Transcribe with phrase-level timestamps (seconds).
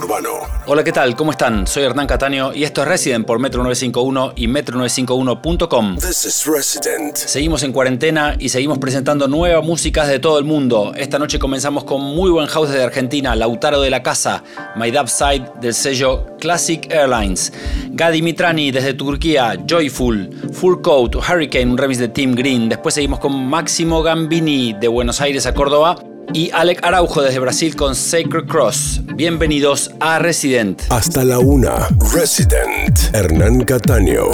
[0.68, 1.14] Hola, ¿qué tal?
[1.14, 1.64] ¿Cómo están?
[1.68, 5.98] Soy Hernán Cataño y esto es Resident por Metro 951 y Metro951.com.
[5.98, 7.14] This is Resident.
[7.14, 10.92] Seguimos en cuarentena y seguimos presentando nuevas músicas de todo el mundo.
[10.96, 14.42] Esta noche comenzamos con muy buen house de Argentina, Lautaro de la Casa,
[14.74, 17.52] My Dub Side del sello Classic Airlines,
[17.90, 22.68] Gadi Mitrani desde Turquía, Joyful, Full Coat, Hurricane, un remix de Team Green.
[22.68, 25.96] Después seguimos con Máximo Gambini de Buenos Aires a Córdoba
[26.32, 29.00] y Alec Araujo desde Brasil con Sacred Cross.
[29.14, 30.82] Bienvenidos a Resident.
[30.90, 31.88] Hasta la una.
[32.12, 33.14] Resident.
[33.14, 34.26] Hernán Cataño.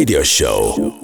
[0.00, 0.99] Radio show.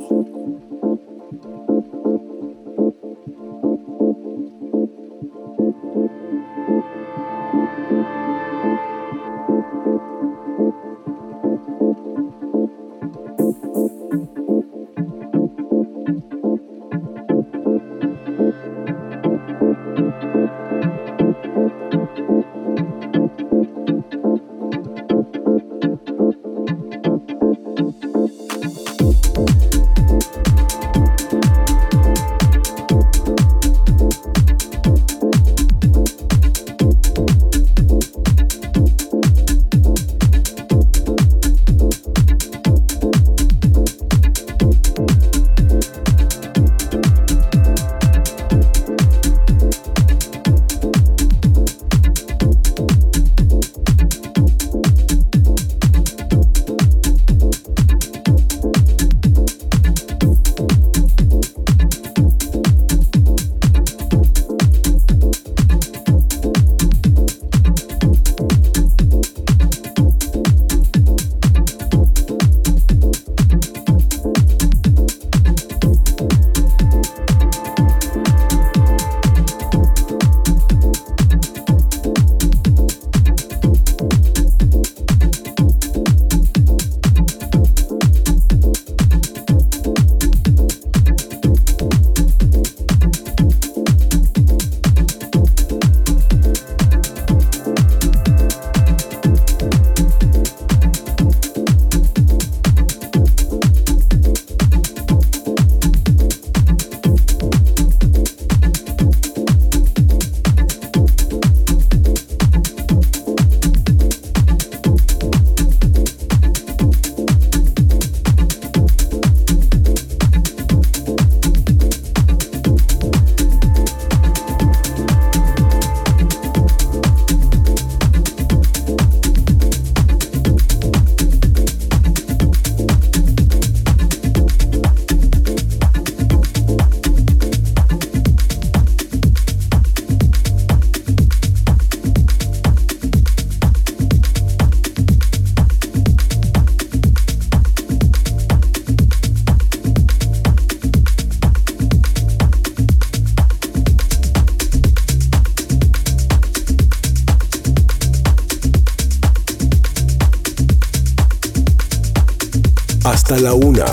[163.26, 163.84] Hasta la una.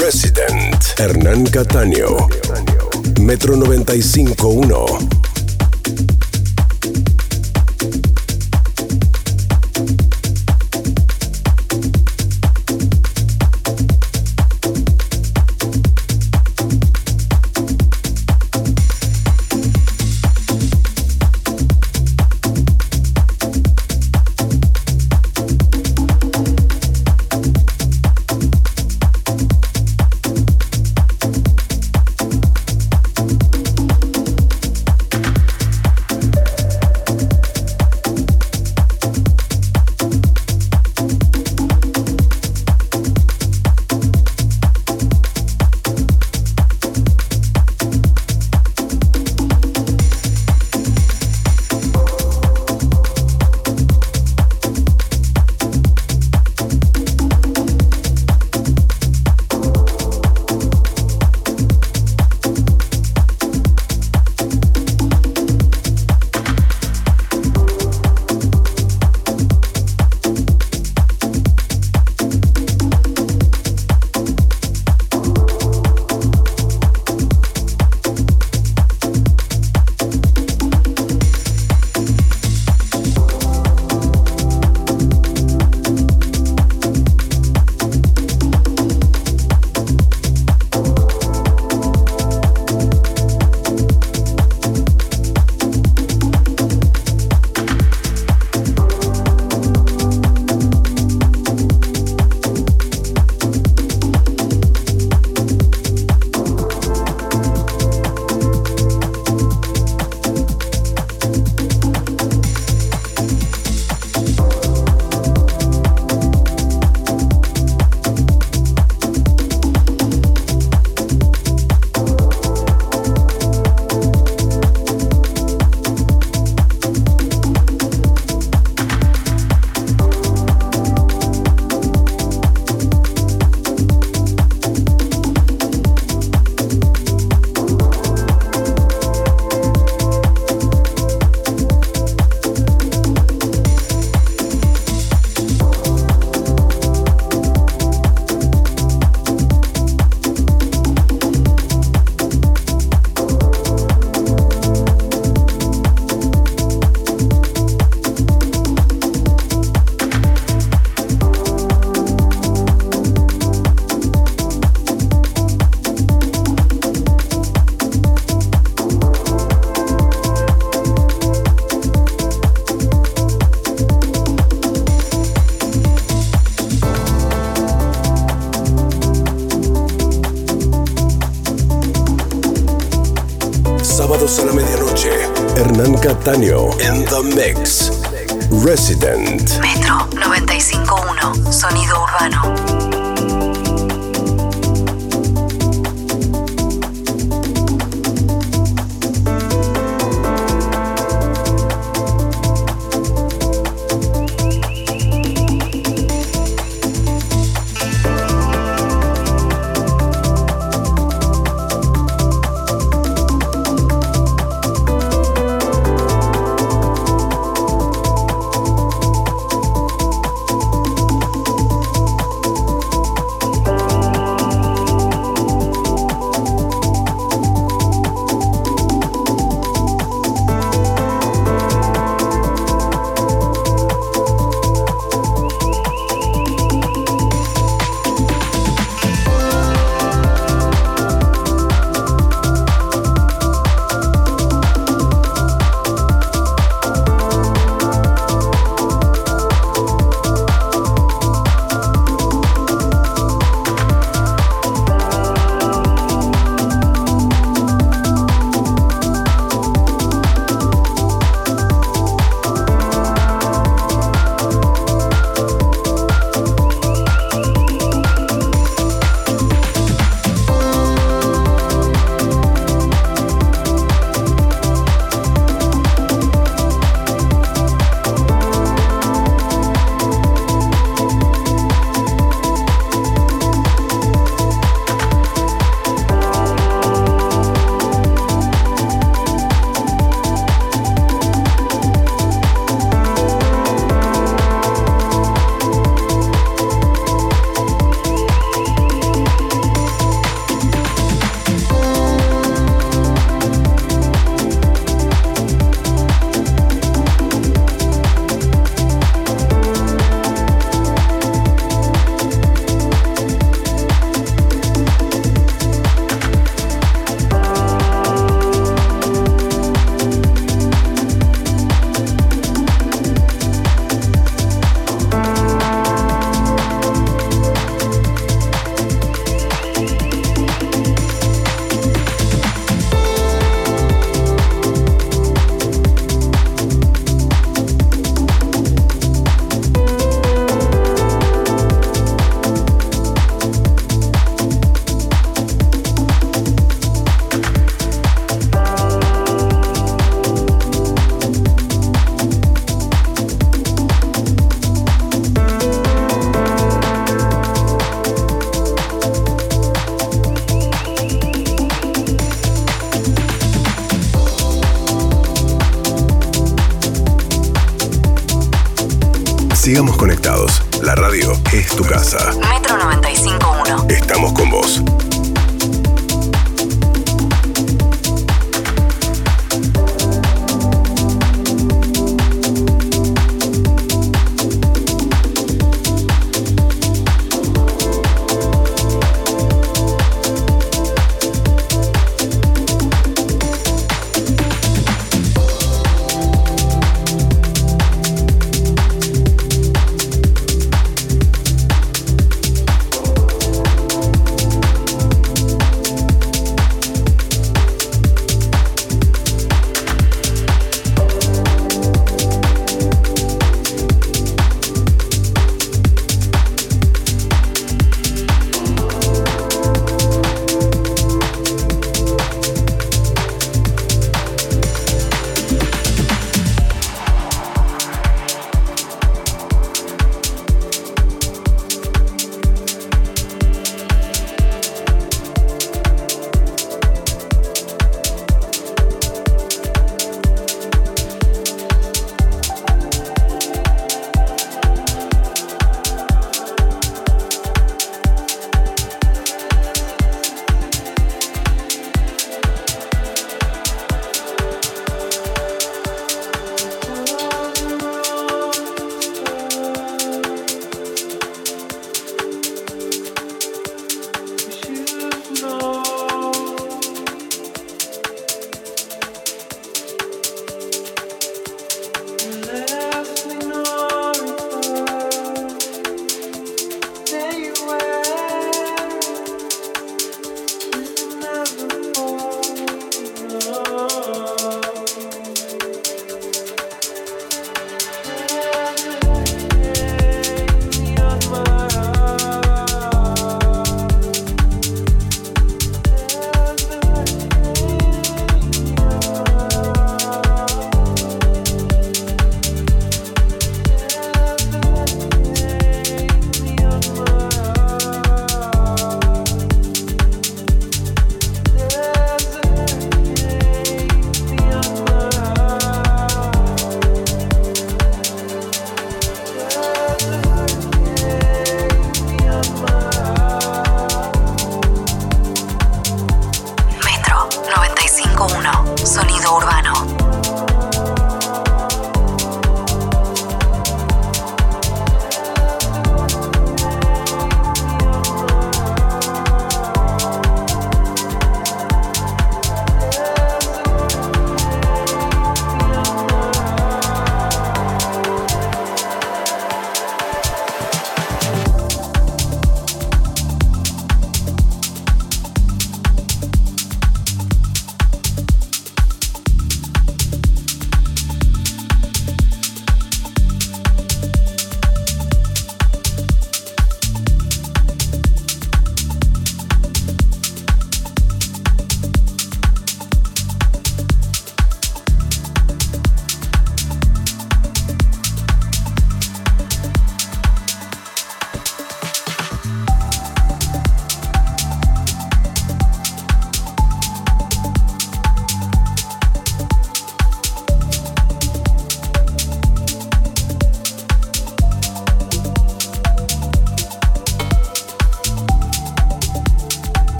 [0.00, 2.26] Resident Hernán Cataño.
[3.20, 5.19] Metro 95.1.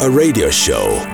[0.00, 1.11] A radio show.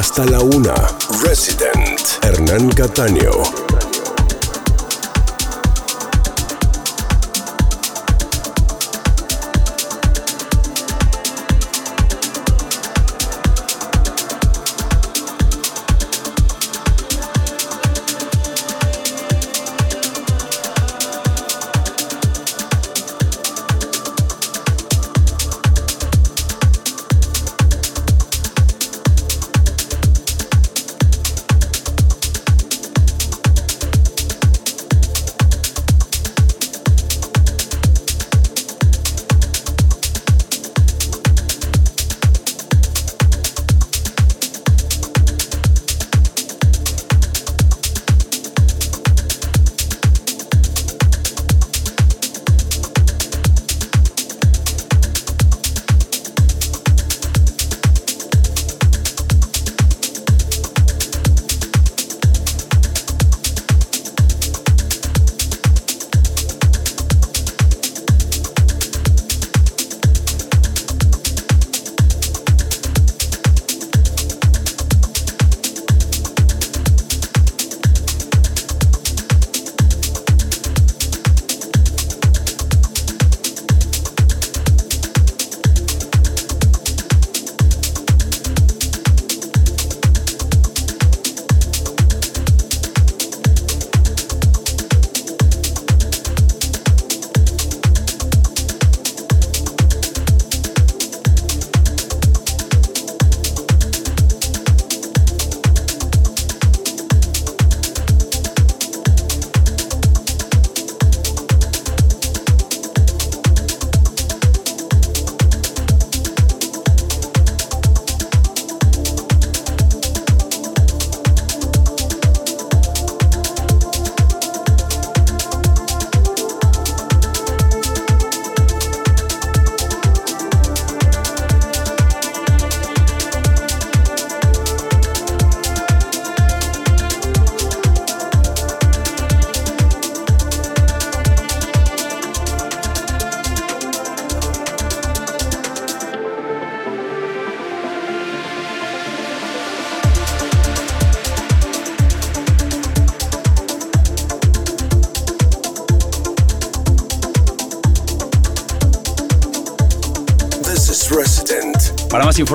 [0.00, 0.74] Hasta la una.
[1.22, 3.69] Resident Hernán Cataño.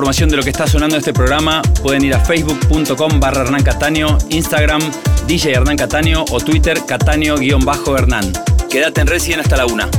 [0.06, 4.18] Información de lo que está sonando este programa, pueden ir a facebook.com barra Hernán Cataño,
[4.30, 4.80] Instagram
[5.26, 8.32] DJ Hernán Cataño o Twitter Cataño-Hernán.
[8.70, 9.90] Quédate en Resident hasta la una.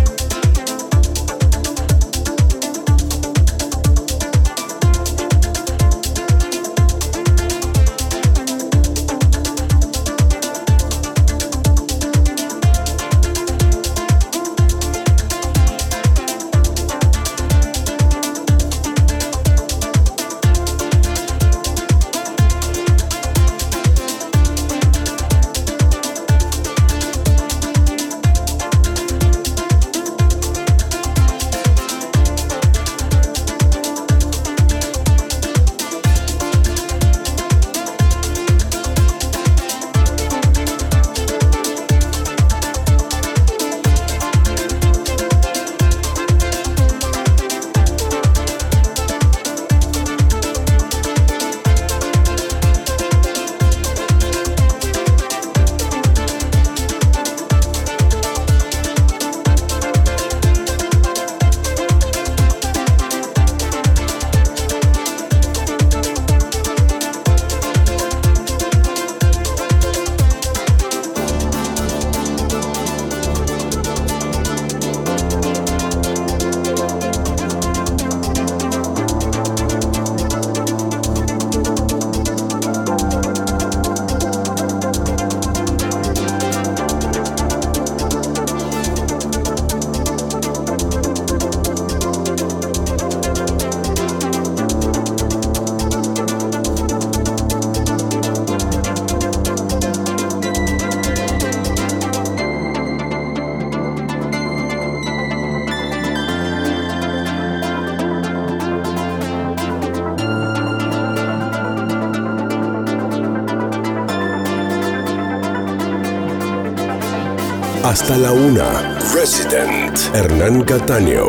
[118.08, 118.98] Hasta la una.
[119.14, 121.28] Resident Hernán Cataño.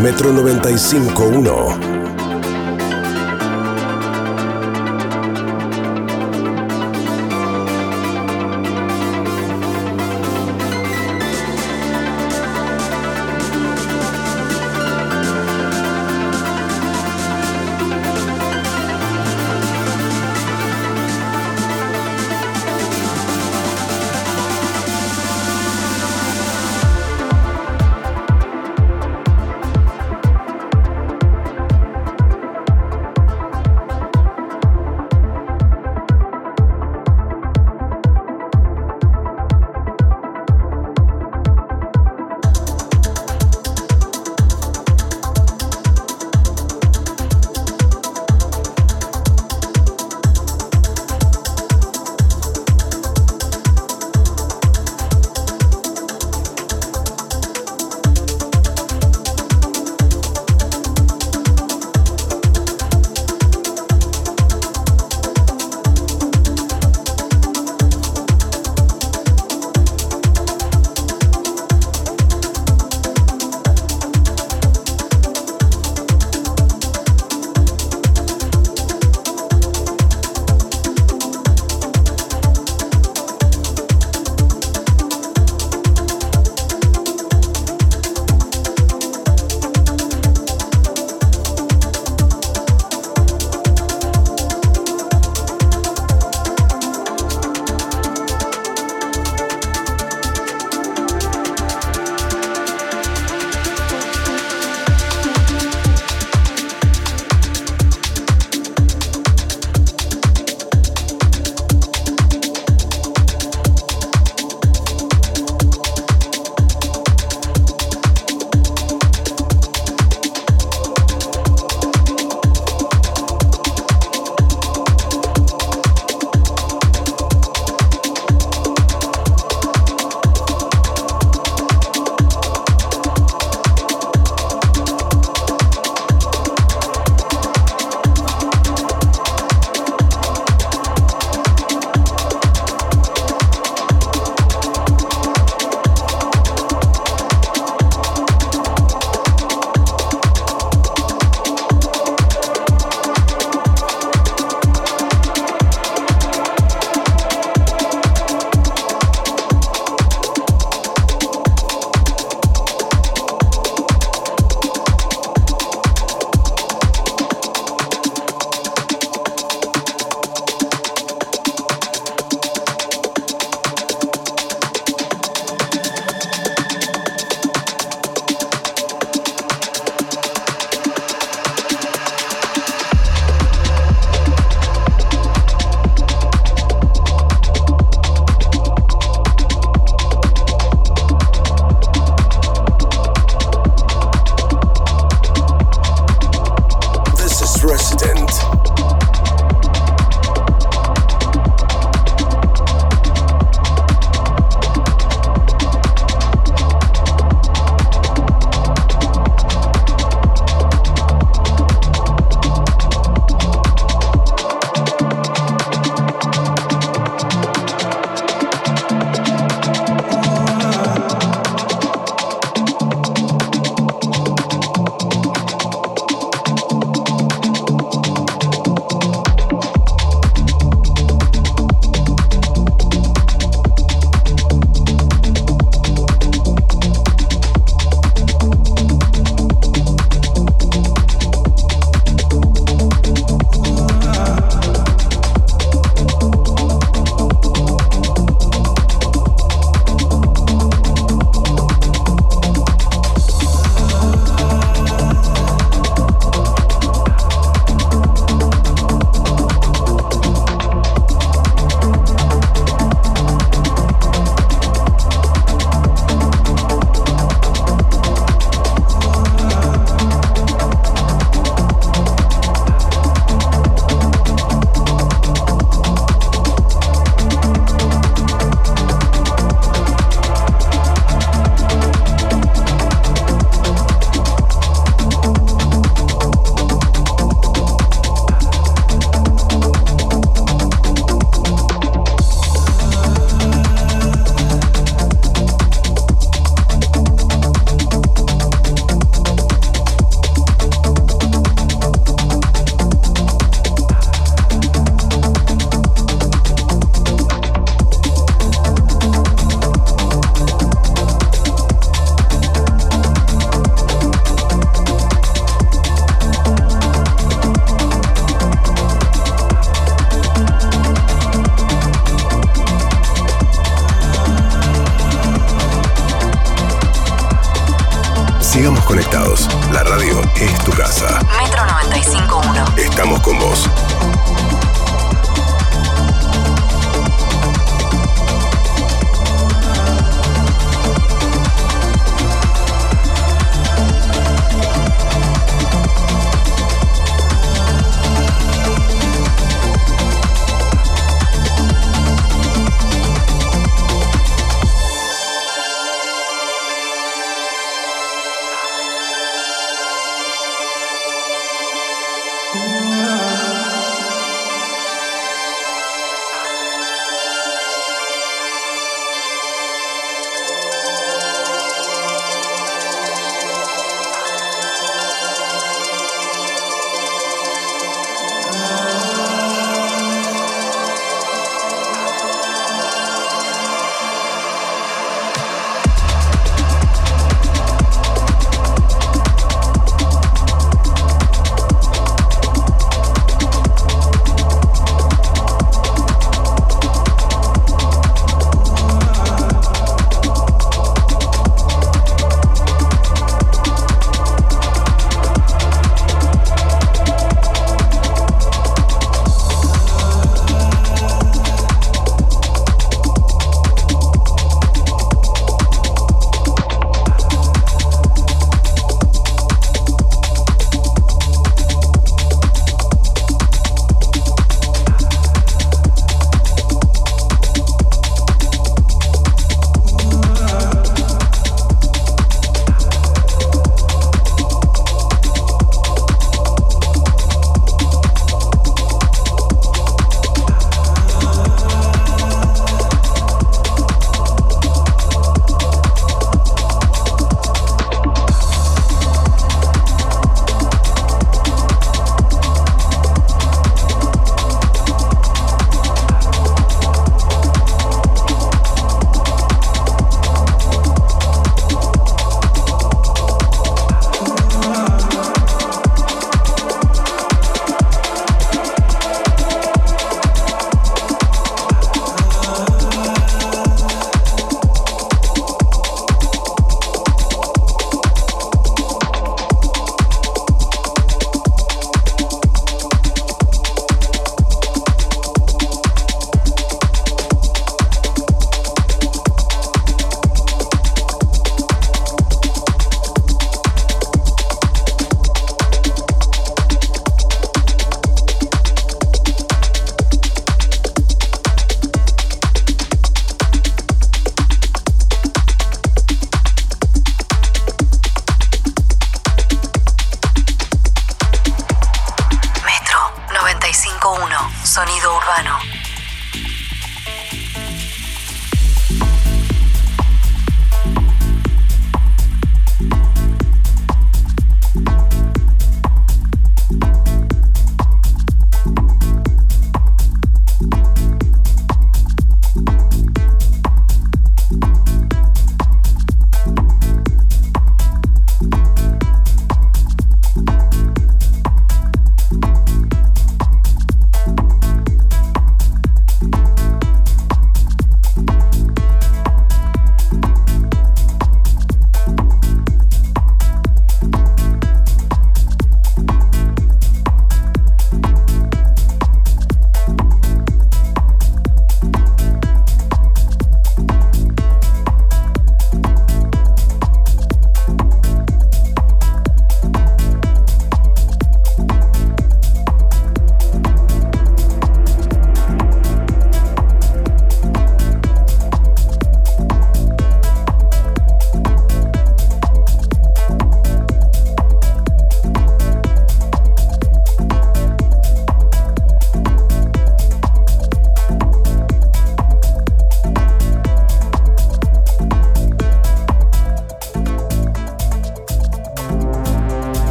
[0.00, 1.97] Metro 95.1.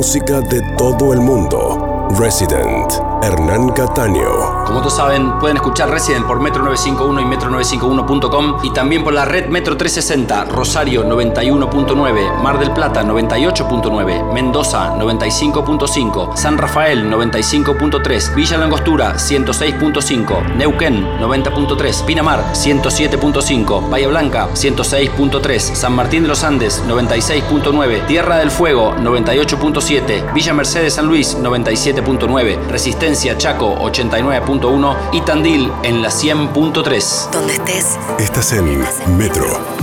[0.00, 2.08] música de todo el mundo.
[2.18, 4.64] Resident, Hernán Cataño.
[4.64, 9.26] Como todos saben, pueden escuchar Resident por Metro 951 y metro951.com y también por la
[9.26, 18.56] red Metro 360, Rosario 91.9, Mar del Plata 98.9, Mendoza 95.5, San Rafael 95.3, Villa
[18.56, 28.06] Langostura 106.5, Neuquén 90.3, Pinamar 107.5, Bahía Blanca 106.3, San Martín de los Andes 96.9,
[28.06, 36.00] Tierra del Fuego 98.7, Villa Mercedes San Luis 97.9, Resistencia Chaco 89.1 y Tandil en
[36.00, 37.30] la 100.3.
[37.30, 37.98] Donde estés.
[38.18, 38.84] Estás en
[39.16, 39.79] Metro.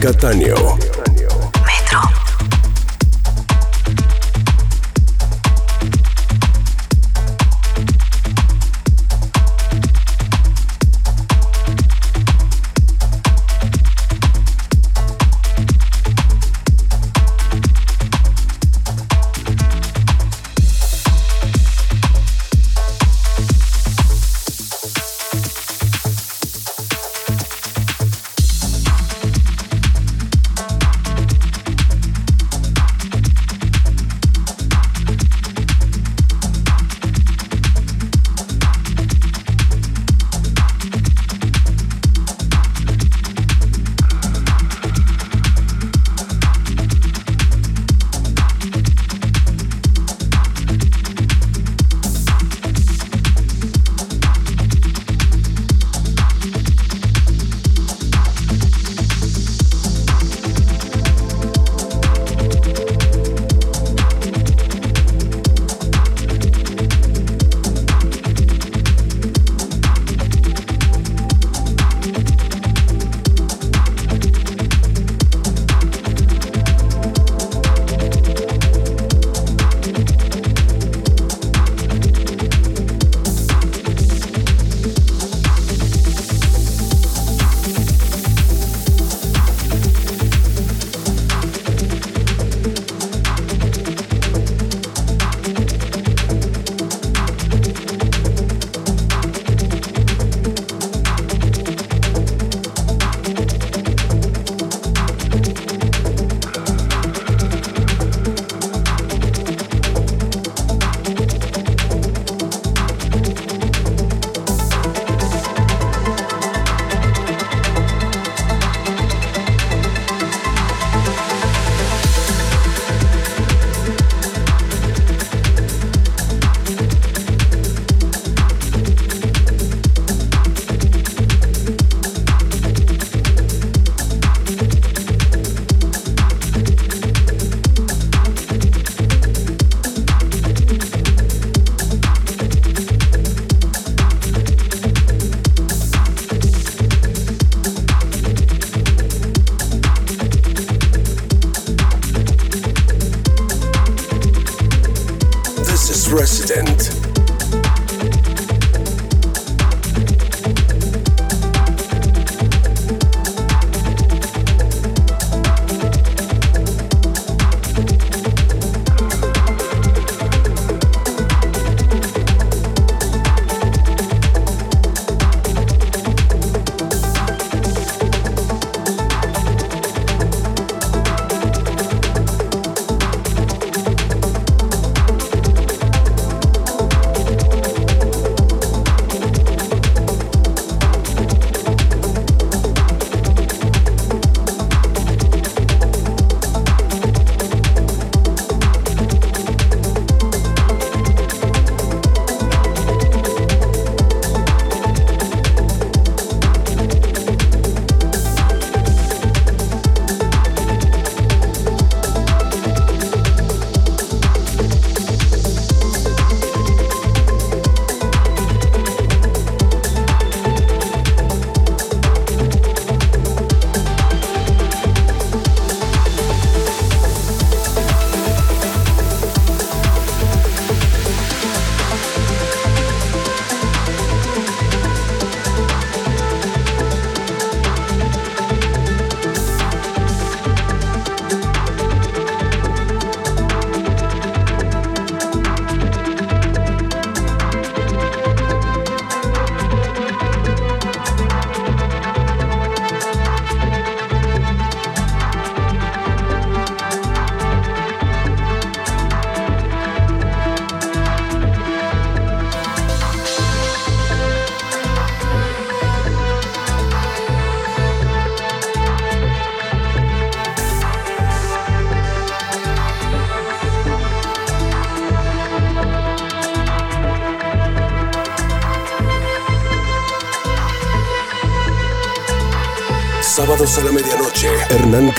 [0.00, 0.54] Catania.
[0.54, 1.07] Sábados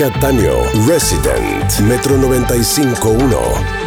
[0.00, 3.79] Cataño, Resident, Metro 95.1.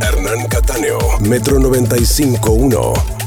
[0.00, 3.19] Hernán Cataneo, Metro 95.1.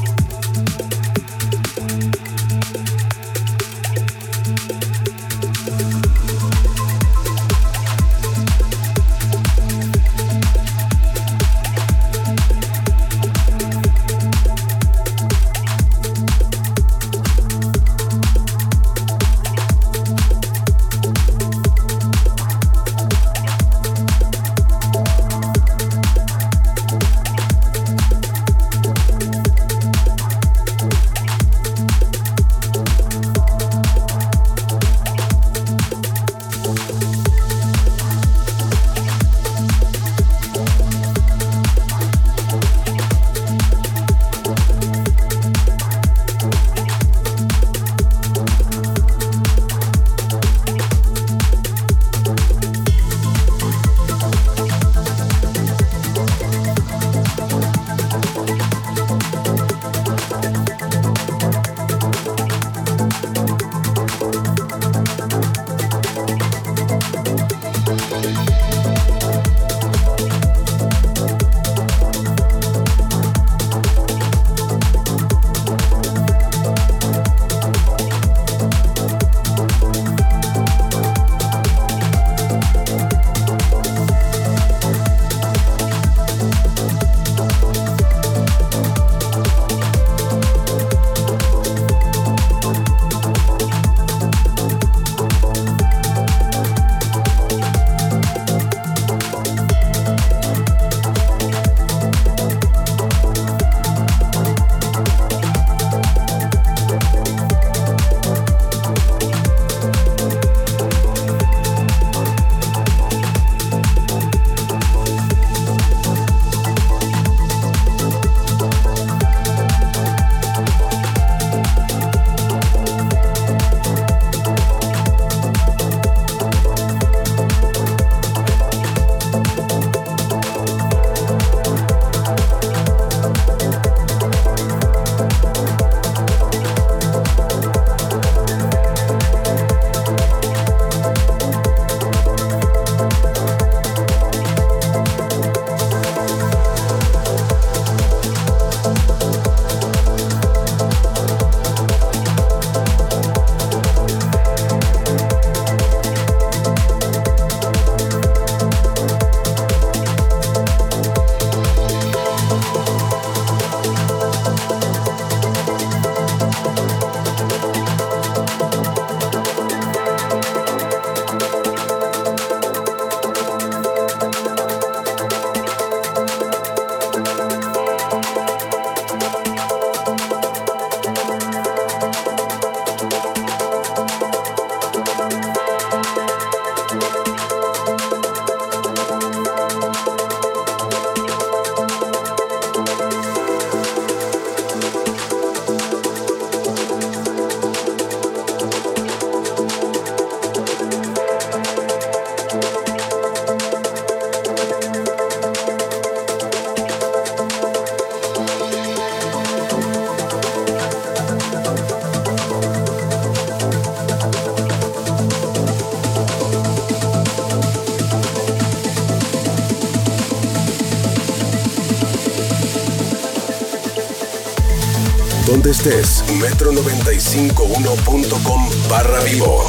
[225.64, 229.66] Donde estés, metro951.com barra vivo.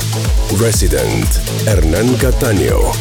[0.60, 1.26] Resident,
[1.66, 2.92] Hernán Cataño.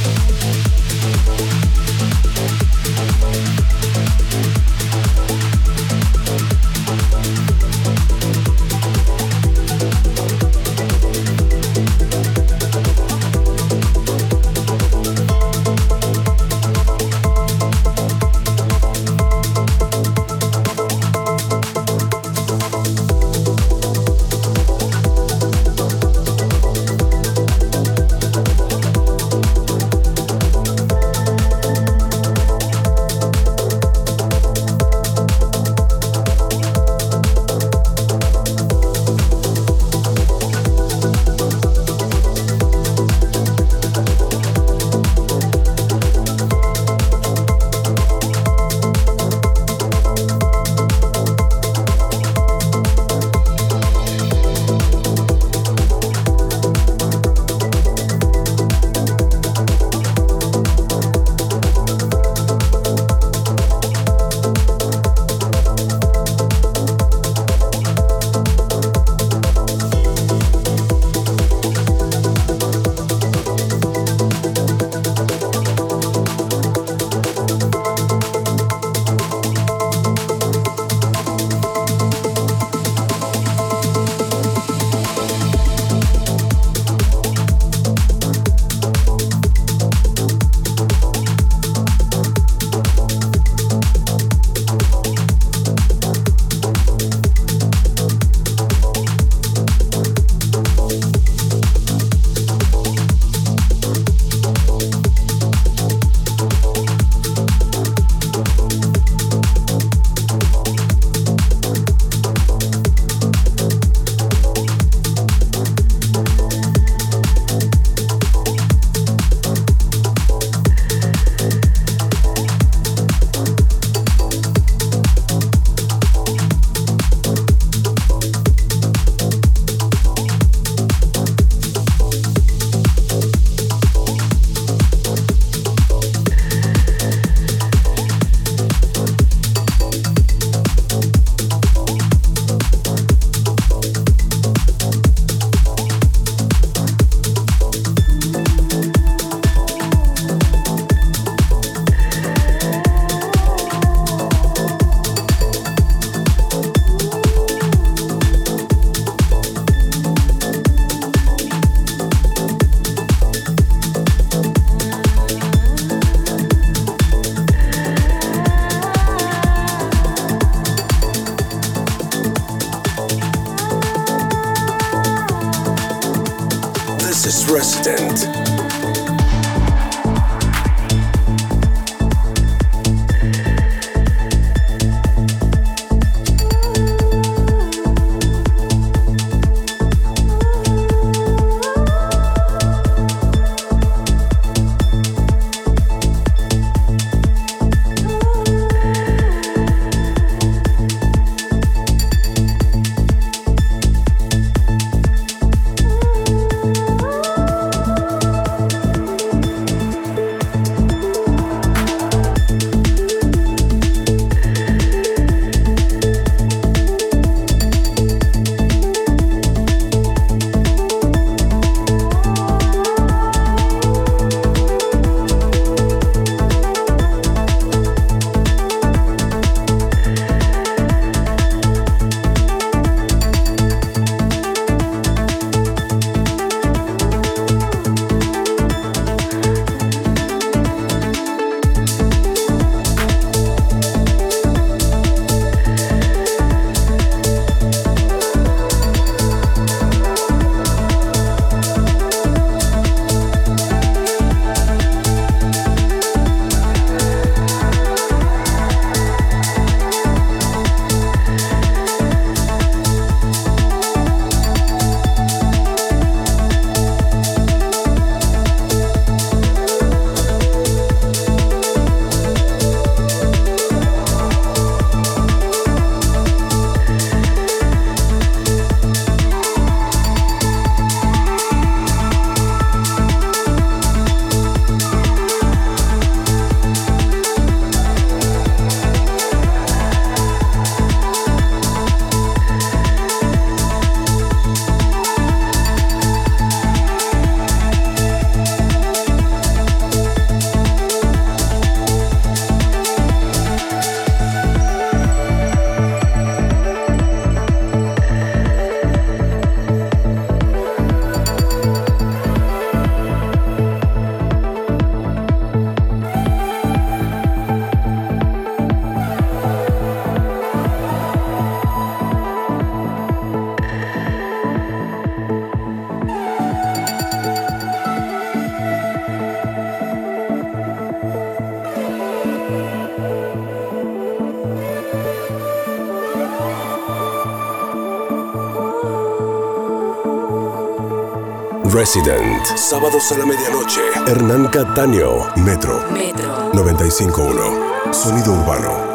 [341.74, 342.46] Resident.
[342.56, 343.80] Sábados a la medianoche.
[344.06, 345.34] Hernán Cataño.
[345.44, 345.84] Metro.
[345.90, 346.52] Metro.
[346.52, 347.92] 95.1.
[347.92, 348.93] Sonido urbano.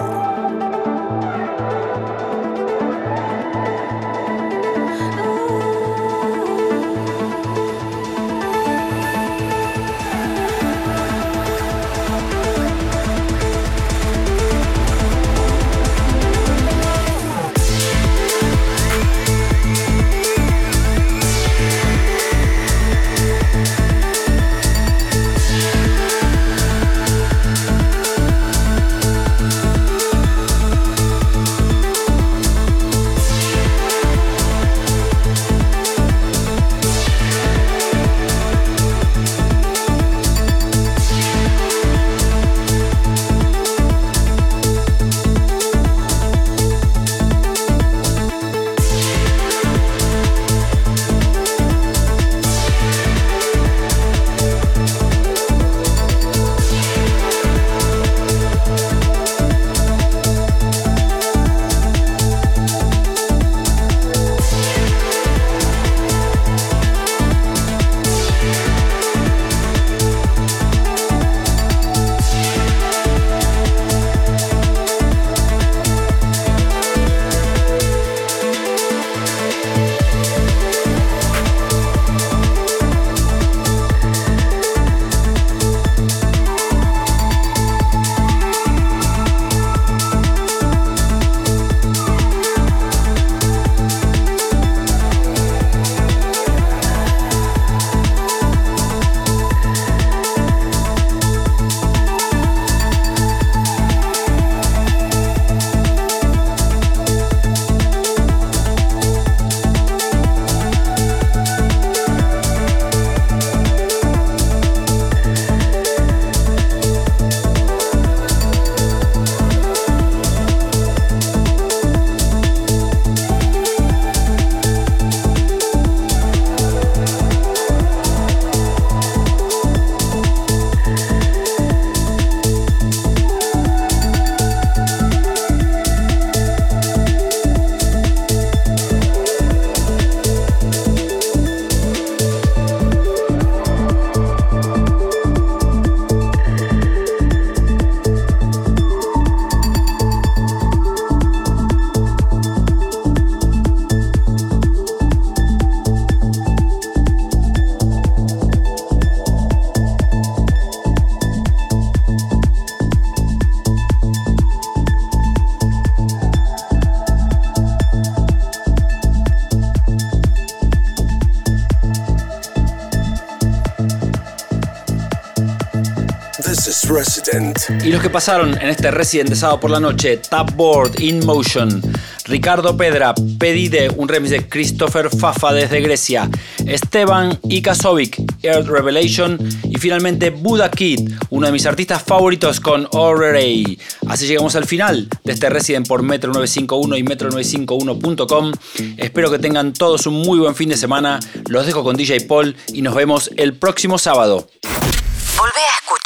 [177.86, 181.84] Y los que pasaron en este Resident de sábado por la noche, Tapboard, In Motion,
[182.26, 186.28] Ricardo Pedra, Pedide, un remix de Christopher Fafa desde Grecia,
[186.66, 189.38] Esteban Ikasovic, Earth Revelation
[189.70, 193.78] y finalmente Buddha Kid, uno de mis artistas favoritos con Ray.
[194.08, 198.52] Así llegamos al final de este Resident por Metro 951 y Metro951.com.
[198.98, 201.20] Espero que tengan todos un muy buen fin de semana.
[201.48, 204.48] Los dejo con DJ Paul y nos vemos el próximo sábado.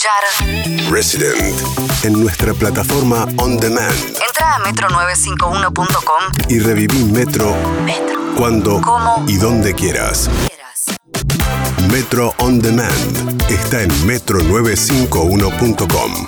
[0.04, 1.56] Escuchar Resident
[2.04, 3.96] en nuestra plataforma On Demand.
[4.28, 8.20] Entra a metro951.com y reviví Metro, Metro.
[8.36, 9.24] cuando ¿Cómo?
[9.30, 10.30] y donde quieras.
[10.50, 10.84] Quieras.
[11.90, 16.28] Metro On Demand está en metro951.com.